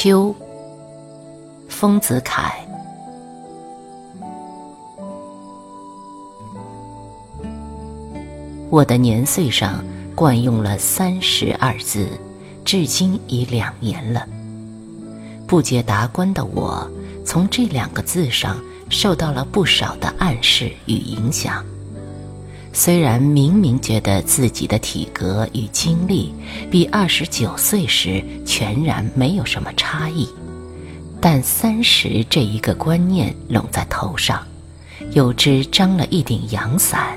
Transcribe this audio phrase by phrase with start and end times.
[0.00, 0.32] 秋，
[1.68, 2.52] 丰子恺。
[8.70, 12.06] 我的年岁上惯用了“三十”二字，
[12.64, 14.24] 至今已两年了。
[15.48, 16.88] 不解达观的我，
[17.24, 18.56] 从这两个字上
[18.88, 21.64] 受到了不少的暗示与影响。
[22.72, 26.32] 虽然明明觉得自己的体格与精力
[26.70, 30.28] 比二十九岁时全然没有什么差异，
[31.20, 34.46] 但三十这一个观念拢在头上，
[35.12, 37.16] 有之张了一顶阳伞，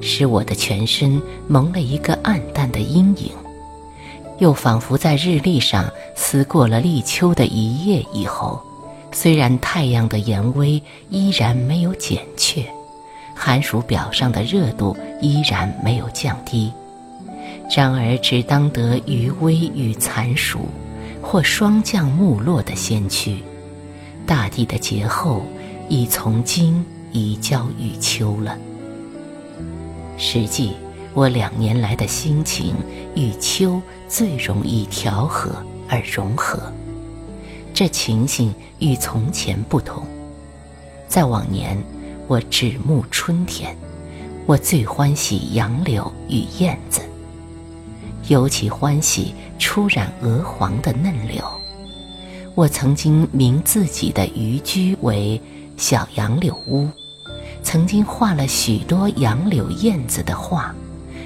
[0.00, 3.30] 使我的全身蒙了一个暗淡的阴影，
[4.38, 8.62] 又仿佛在日历上撕过了立秋的一夜以后，
[9.12, 12.64] 虽然太阳的炎威依然没有减却。
[13.34, 16.72] 寒暑表上的热度依然没有降低，
[17.74, 20.68] 然而只当得余威与残暑，
[21.20, 23.42] 或霜降木落的先驱，
[24.24, 25.42] 大地的劫后
[25.88, 28.56] 已从今移交于秋了。
[30.16, 30.72] 实际
[31.12, 32.74] 我两年来的心情
[33.16, 35.50] 与秋最容易调和
[35.88, 36.72] 而融合，
[37.74, 40.04] 这情形与从前不同，
[41.08, 41.76] 在往年。
[42.26, 43.76] 我只慕春天，
[44.46, 47.02] 我最欢喜杨柳与燕子，
[48.28, 51.44] 尤其欢喜初染鹅黄的嫩柳。
[52.54, 55.38] 我曾经名自己的渔居为
[55.76, 56.88] 小杨柳屋，
[57.62, 60.74] 曾经画了许多杨柳燕子的画，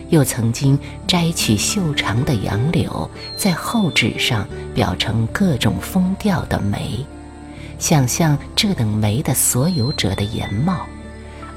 [0.09, 7.07] 又曾经摘取秀长的杨柳，在厚纸上裱成各种风调的梅。
[7.79, 10.87] 想象这等梅的所有者的颜貌，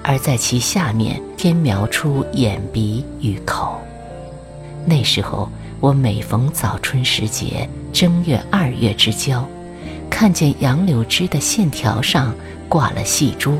[0.04, 3.76] 而在其下面添描出眼鼻与口。
[4.86, 5.50] 那时候，
[5.80, 9.44] 我每逢早春时节，正月、二月之交，
[10.10, 12.34] 看见杨柳枝的线条上
[12.70, 13.58] 挂了细珠，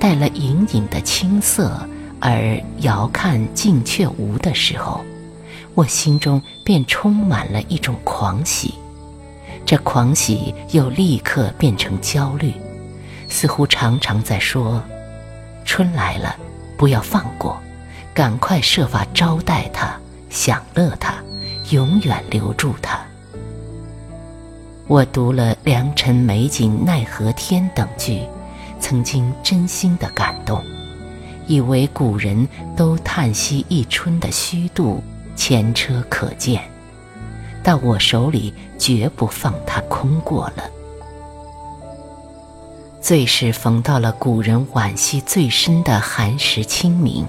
[0.00, 1.88] 带了隐隐的青色，
[2.18, 5.00] 而遥看近却无的时候，
[5.74, 8.74] 我心中便充满了一种狂喜。
[9.64, 12.52] 这狂喜又立刻变成焦虑，
[13.28, 14.82] 似乎常常在说
[15.64, 16.36] ：“春来了，
[16.76, 17.58] 不要放过，
[18.12, 21.14] 赶快设法招待他，享乐他，
[21.70, 23.00] 永远留住他。”
[24.88, 28.20] 我读了“良辰美景奈何天”等句，
[28.78, 30.62] 曾经真心的感动，
[31.46, 32.46] 以为古人
[32.76, 35.02] 都叹息一春的虚度，
[35.34, 36.62] 前车可鉴。
[37.62, 40.64] 到我手里，绝不放它空过了。
[43.00, 47.26] 最是逢到了古人惋惜最深的寒食清明，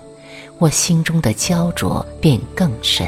[0.59, 3.07] 我心中的焦灼便更甚。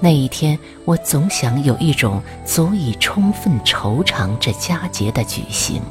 [0.00, 5.82] 那一天，我总想有一种足以充分惆怅这佳节的举行。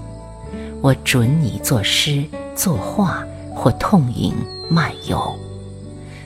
[0.81, 2.23] 我准你作诗、
[2.55, 3.23] 作画
[3.55, 4.33] 或痛饮
[4.69, 5.37] 漫游，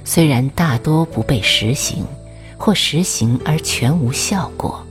[0.05, 2.05] 虽然大多不被实行。
[2.65, 4.81] 或实行而全无效果，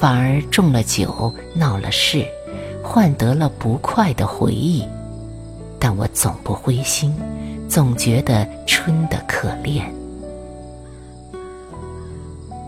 [0.00, 2.26] 反而中了酒、闹了事，
[2.82, 4.84] 换得了不快的回忆。
[5.78, 7.14] 但我总不灰心，
[7.68, 9.94] 总觉得春的可恋。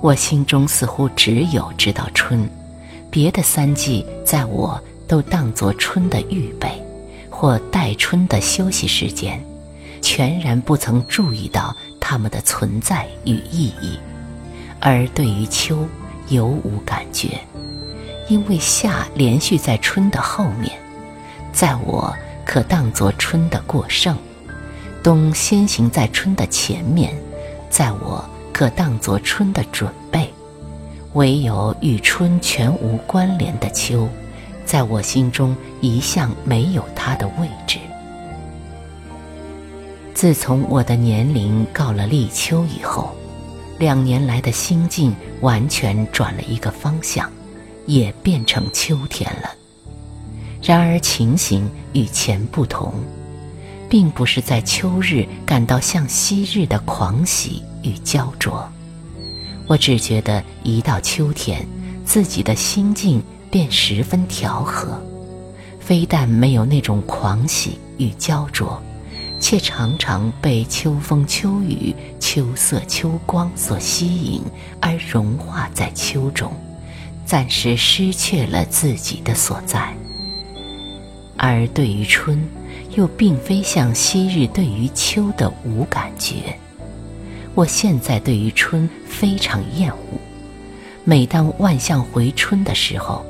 [0.00, 2.48] 我心中似乎只有知道春，
[3.10, 6.70] 别的三季在我都当作春的预备，
[7.28, 9.44] 或待春的休息时间，
[10.00, 13.98] 全然不曾注意到它们的存在与意义。
[14.80, 15.86] 而对于秋，
[16.28, 17.40] 尤无感觉，
[18.28, 20.72] 因为夏连续在春的后面，
[21.52, 22.14] 在我
[22.44, 24.14] 可当作春的过剩；
[25.02, 27.12] 冬先行在春的前面，
[27.68, 30.26] 在我可当作春的准备；
[31.14, 34.08] 唯有与春全无关联的秋，
[34.64, 37.78] 在我心中一向没有它的位置。
[40.14, 43.14] 自从我的年龄告了立秋以后。
[43.78, 47.30] 两年来的心境完全转了一个方向，
[47.86, 49.50] 也变成秋天了。
[50.62, 52.94] 然而情形与前不同，
[53.88, 58.66] 并不是在秋日感到像昔日的狂喜与焦灼。
[59.66, 61.66] 我只觉得一到秋天，
[62.04, 65.00] 自己的心境便十分调和，
[65.78, 68.82] 非但没有那种狂喜与焦灼。
[69.38, 74.42] 却常常被秋风秋雨、秋色秋光所吸引，
[74.80, 76.52] 而融化在秋中，
[77.24, 79.94] 暂时失去了自己的所在。
[81.36, 82.42] 而对于春，
[82.96, 86.58] 又并非像昔日对于秋的无感觉。
[87.54, 90.18] 我现在对于春非常厌恶，
[91.04, 93.24] 每当万象回春的时候，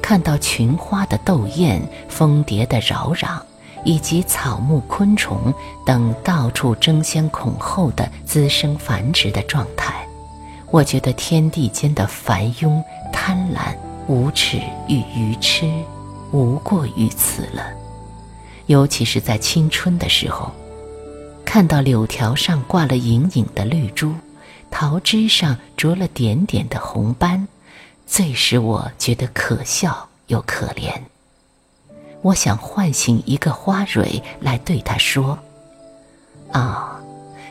[0.00, 3.40] 看到群花的斗艳、蜂蝶的扰攘，
[3.84, 5.52] 以及草木昆虫
[5.86, 10.06] 等到处争先恐后的滋生繁殖的状态，
[10.70, 12.82] 我觉得天地间的繁庸、
[13.12, 13.74] 贪婪、
[14.06, 14.58] 无耻
[14.88, 15.70] 与愚痴，
[16.32, 17.66] 无过于此了。
[18.66, 20.52] 尤其是在青春的时候，
[21.44, 24.14] 看到柳条上挂了隐隐的绿珠。
[24.70, 27.48] 桃枝上着了点点的红斑，
[28.06, 30.92] 最使我觉得可笑又可怜。
[32.22, 35.38] 我想唤醒一个花蕊来对他说
[36.52, 36.98] ：“啊，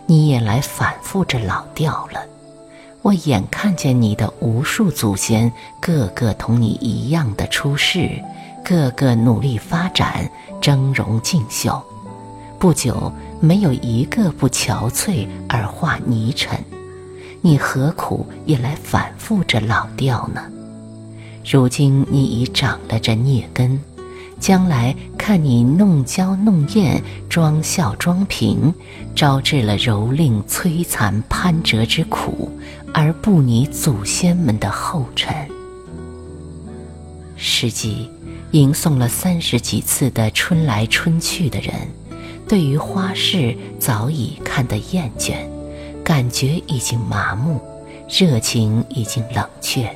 [0.05, 2.21] 你也来反复着老调了。
[3.01, 8.09] 我眼看见你的无数祖先，个个同你一样的出世，
[8.65, 10.29] 个个努力发展，
[10.61, 11.81] 峥嵘竞秀，
[12.59, 16.59] 不久没有一个不憔悴而化泥尘。”
[17.39, 20.41] 你何苦也来反复着老调呢？
[21.45, 23.79] 如今你已长了这孽根，
[24.39, 28.74] 将来看你弄娇弄艳、装笑装平，
[29.16, 32.51] 招致了蹂躏、摧残、攀折之苦，
[32.94, 35.36] 而步你祖先们的后尘。
[37.36, 38.10] 实际
[38.51, 41.74] 吟诵了三十几次的春来春去的人，
[42.48, 45.36] 对于花事早已看得厌倦。
[46.04, 47.60] 感觉已经麻木，
[48.07, 49.94] 热情已经冷却，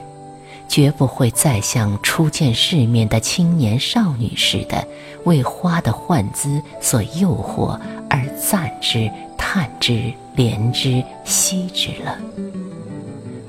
[0.72, 4.88] 绝不会再像初见世面的青年少女似的，
[5.26, 7.78] 为花的幻姿所诱惑
[8.10, 12.18] 而赞之、叹之、怜之、惜之了。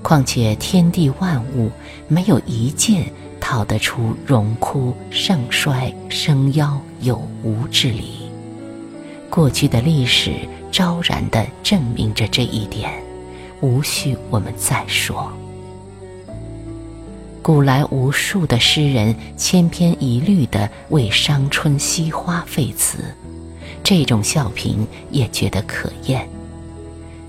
[0.02, 1.70] 况且天地万物
[2.08, 3.04] 没有一件
[3.40, 8.28] 讨得出荣枯、盛衰、生夭有无之理。
[9.30, 10.32] 过去的历史。
[10.72, 12.90] 昭然地证明着这一点，
[13.60, 15.30] 无需我们再说。
[17.42, 22.98] 古来无数的诗人千篇一律地为伤春惜花废词，
[23.82, 26.26] 这种笑评也觉得可厌。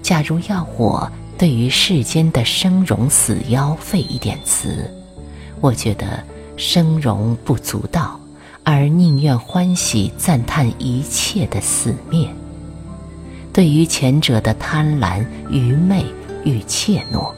[0.03, 4.87] 假如要我对于世间的生荣死夭废一点词，
[5.59, 6.23] 我觉得
[6.57, 8.19] 生荣不足道，
[8.63, 12.29] 而宁愿欢喜赞叹一切的死灭。
[13.51, 16.05] 对于前者的贪婪、愚昧
[16.43, 17.31] 与怯懦，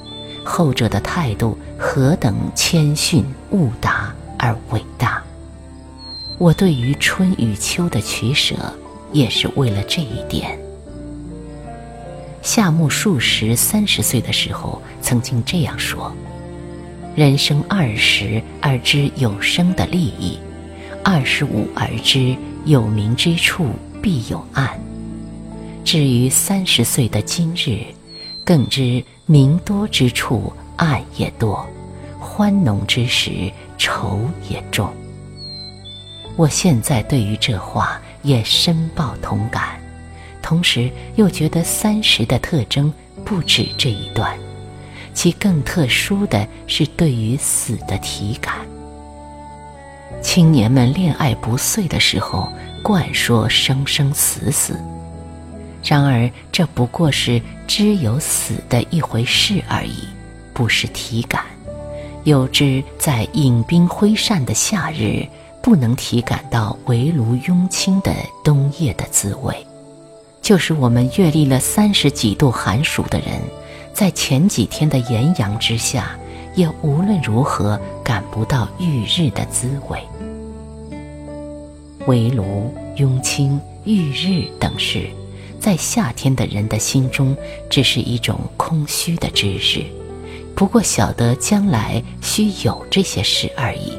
[0.46, 5.22] 后者的态度何等谦逊、悟达而伟大！
[6.38, 8.56] 我对于春与秋的取舍，
[9.12, 10.58] 也是为了这一点。
[12.42, 16.16] 夏目漱石三十岁的时候曾经这样说
[17.16, 20.38] ：“人生二十而知有生的利益，
[21.04, 23.70] 二十五而知有明之处
[24.02, 24.80] 必有暗。”
[25.84, 27.80] 至于三十岁的今日，
[28.44, 31.66] 更知明多之处暗也多，
[32.20, 34.20] 欢浓之时愁
[34.50, 34.94] 也重。
[36.36, 39.80] 我现在对于这话也深抱同感，
[40.44, 42.94] 同时又觉得三十的特征
[43.24, 44.38] 不止这一段，
[45.14, 48.54] 其更特殊的是对于死的体感。
[50.22, 52.48] 青年们恋爱不遂的时候，
[52.84, 54.80] 惯说生生死死。
[55.86, 60.08] 然而，这不过是知有死的一回事而已，
[60.52, 61.46] 不是体感。
[62.24, 65.24] 有知在饮冰挥扇的夏日，
[65.62, 68.12] 不能体感到围炉拥亲的
[68.44, 69.54] 冬夜的滋味；
[70.42, 73.40] 就是我们阅历了三十几度寒暑的人，
[73.94, 76.18] 在前几天的炎阳之下，
[76.56, 80.00] 也无论如何感不到浴日的滋味。
[82.08, 85.08] 围炉、拥亲、浴日等事。
[85.66, 87.36] 在夏天的人的心中，
[87.72, 89.84] 只是一种空虚的知识，
[90.54, 93.92] 不过晓得将来需有这些事而已，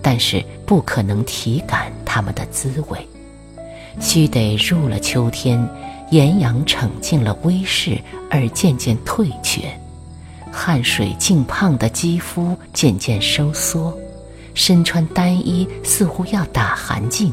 [0.00, 3.08] 但是不可能体感它们的滋味，
[4.00, 5.68] 须得入了秋天，
[6.12, 9.76] 炎阳逞尽了威势而渐渐退却，
[10.52, 13.92] 汗水浸胖的肌肤渐渐收缩，
[14.54, 17.32] 身穿单衣似乎要打寒噤。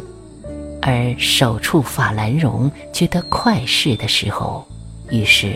[0.82, 4.66] 而手触法兰绒，觉得快适的时候，
[5.10, 5.54] 于是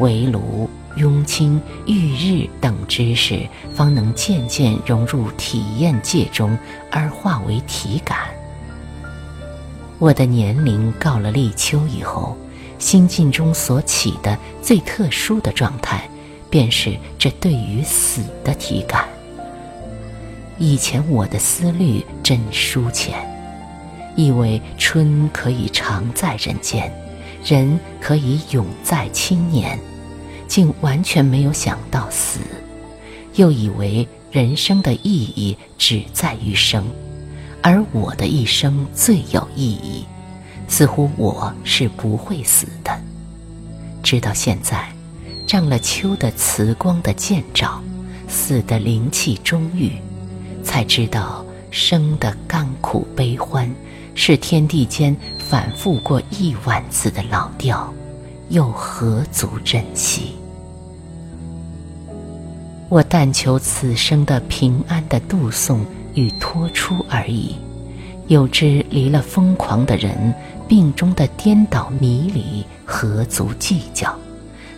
[0.00, 3.40] 围炉、拥亲、浴日等知识，
[3.74, 6.58] 方能渐渐融入体验界中，
[6.90, 8.18] 而化为体感。
[10.00, 12.36] 我的年龄告了立秋以后，
[12.78, 16.08] 心境中所起的最特殊的状态，
[16.50, 19.04] 便是这对于死的体感。
[20.58, 23.33] 以前我的思虑真疏浅。
[24.16, 26.92] 以为春可以常在人间，
[27.44, 29.78] 人可以永在青年，
[30.46, 32.40] 竟完全没有想到死，
[33.34, 36.84] 又以为人生的意义只在于生，
[37.62, 40.04] 而我的一生最有意义，
[40.68, 42.96] 似乎我是不会死的。
[44.02, 44.92] 直到现在，
[45.46, 47.82] 仗了秋的慈光的见照，
[48.28, 49.92] 死的灵气终愈，
[50.62, 53.68] 才知道生的甘苦悲欢，
[54.14, 57.92] 是天地间反复过亿万次的老调，
[58.48, 60.32] 又何足珍惜？
[62.88, 67.56] 我但求此生的平安的度送与托出而已。
[68.28, 70.32] 有知离了疯狂的人，
[70.66, 74.14] 病中的颠倒迷离，何足计较？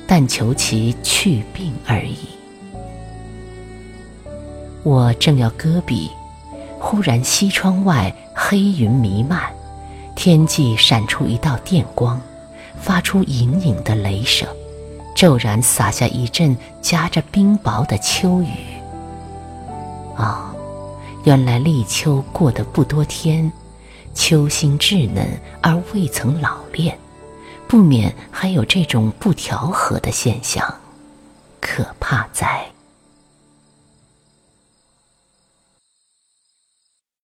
[0.07, 2.17] 但求其去病而已。
[4.83, 6.11] 我正要搁笔，
[6.89, 9.43] 忽然西窗外黑云弥漫，
[10.15, 12.21] 天际闪出一道电光，
[12.81, 14.49] 发出隐隐的雷声。
[15.13, 18.51] 骤然洒下一阵夹着冰雹的秋雨。
[20.15, 20.55] 啊，
[21.25, 23.51] 原来立秋过得不多天，
[24.15, 25.27] 秋心稚嫩
[25.61, 26.97] 而未曾老练，
[27.67, 30.73] 不免还有这种不调和的现象，
[31.61, 32.65] 可怕哉！